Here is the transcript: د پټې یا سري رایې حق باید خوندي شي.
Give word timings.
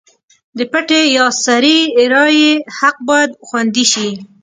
د 0.57 0.59
پټې 0.71 1.01
یا 1.15 1.25
سري 1.43 1.77
رایې 2.13 2.51
حق 2.77 2.95
باید 3.09 3.29
خوندي 3.47 3.85
شي. 3.91 4.09